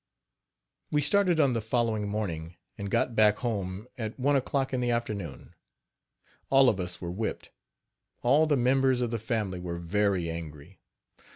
[0.91, 4.89] "We started on the following morning, and got back home at one o'clock in the
[4.89, 5.53] afternoon.
[6.49, 7.51] All of us were whipped.
[8.23, 10.79] All the members of the family were very angry.